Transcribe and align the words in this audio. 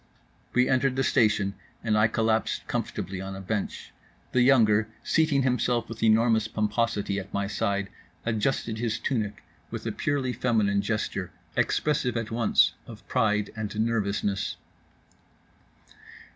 We 0.53 0.67
entered 0.67 0.95
the 0.95 1.03
station 1.03 1.53
and 1.83 1.95
I 1.95 2.07
collapsed 2.07 2.67
comfortably 2.67 3.21
on 3.21 3.35
a 3.35 3.39
bench; 3.39 3.91
the 4.31 4.41
younger, 4.41 4.87
seating 5.03 5.43
himself 5.43 5.87
with 5.87 6.01
enormous 6.01 6.47
pomposity 6.47 7.19
at 7.19 7.31
my 7.31 7.45
side, 7.45 7.87
adjusted 8.25 8.79
his 8.79 8.97
tunic 8.97 9.43
with 9.69 9.85
a 9.85 9.91
purely 9.91 10.33
feminine 10.33 10.81
gesture 10.81 11.29
expressive 11.55 12.17
at 12.17 12.31
once 12.31 12.73
of 12.87 13.07
pride 13.07 13.51
and 13.55 13.79
nervousness. 13.79 14.55